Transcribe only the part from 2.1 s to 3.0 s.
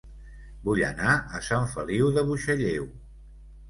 de Buixalleu